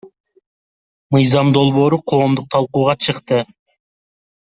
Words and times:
Мыйзам 1.15 1.53
долбоору 1.57 2.01
коомдук 2.13 2.51
талкууга 2.57 2.99
чыкты. 3.05 3.43